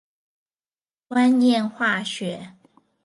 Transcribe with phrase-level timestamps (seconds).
[1.09, 2.55] 觀念化學